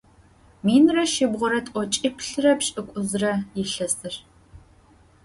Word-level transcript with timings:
Minre 0.65 1.03
şsibğure 1.11 1.59
t'oç'iplh're 1.65 2.45
pş'ık'uzre 2.59 3.33
yilhesır. 3.55 4.15